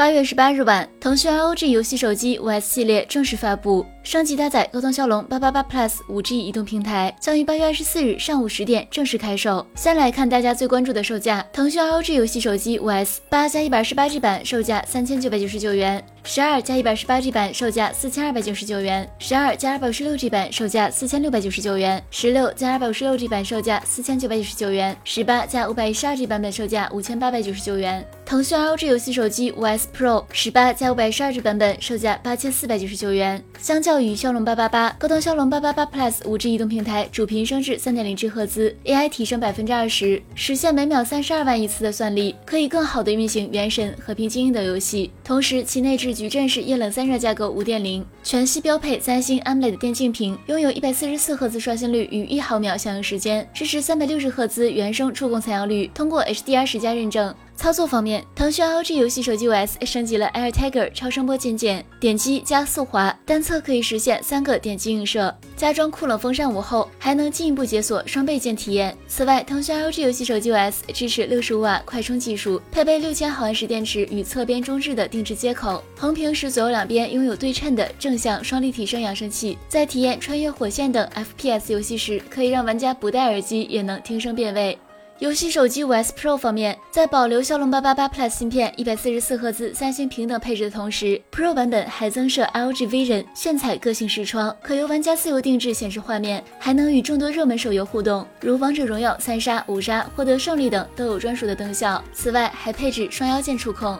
[0.00, 9.66] 八月十八日晚，腾讯 ROG 游戏手机五 S 系列正式发布，升级搭载高通骁龙八八八 Plus 五 G 移动平台，将于八月二十四日上午十点正式开售。
[9.74, 28.02] 先来看大家最关注的售价，腾讯 ROG 游戏手机五 S 八加一百二十八 G 版售价三千九百九十九元，十二加一百二十八 G 版售价四千二百九十九元，十二加二百五十六 G 版售价四千六百九十九元，十六加二百五十六 G 版售价四千九百九十九元，十八加五百一十二 G 版本售价五千八百九十九元。
[28.30, 33.42] 腾讯 ROG 游戏手机五 S Pro 十八加五百十二 G 版本售价八千四百九十九元。
[33.58, 45.10] 相较于骁龙八八八，高通骁龙八八八 Plus 五 G 移动平台主频升至三点零 G 赫兹，AI 提升百分之二十，实现每秒三十二万亿次的算力，可以更好的运行《原神》和平精英等游戏。
[45.24, 57.34] 同时，其内置矩阵式液冷散热架构五点零，全系标配三星 AMOLED 电竞屏，拥有一百四十四赫兹刷新率与一毫秒响应时间，支持三百六十赫兹原生触控采样率，通过 HDR 十加认证。
[57.60, 65.36] 操作方面，腾讯 ROG 游戏手机 OS 升级了 AirTiger 超声波键键，点击加速滑，单侧可以实现三个点击映射。
[65.58, 68.96] 加装酷冷风扇五后，还能进一步解锁双倍键体验。
[69.06, 75.84] 此外，腾讯 ROG 游戏手机 OS 支持六十五瓦快充技术，配备六千毫安时电池与侧边中置的定制接口。
[75.98, 84.78] 横屏时左右两边拥有对称的正向双立体声扬声器，在体验穿越火线等 FPS 游戏时，可以让玩家不戴耳机也能听声辨位。
[85.20, 102.02] 游戏手机五 S Pro 方面，在保留骁龙八八八 Plus 芯片、一百四十四赫兹三星平等配置的同时，Pro 版本还增设 LG Vision 炫彩个性视窗，可由玩家自由定制显示画面，还能与众多热门手游互动，如王者荣耀三杀、五杀、获得胜利等都有专属的灯效。
[102.14, 103.98] 此外，还配置双腰键触控。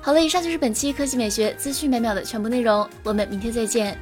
[0.00, 3.96] 好了，以上就是本期科技美学资讯每秒的全部内容，我们明天再见。